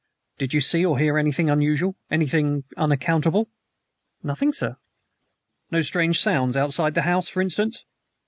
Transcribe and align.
"Did 0.39 0.55
you 0.55 0.61
see 0.61 0.83
or 0.83 0.97
hear 0.97 1.19
anything 1.19 1.47
unusual 1.51 1.95
anything 2.09 2.63
unaccountable?" 2.75 3.49
"Nothing, 4.23 4.51
sir." 4.51 4.77
"No 5.69 5.83
strange 5.83 6.19
sounds 6.19 6.57
outside 6.57 6.95
the 6.95 7.03
house, 7.03 7.29
for 7.29 7.39
instance?" 7.39 7.85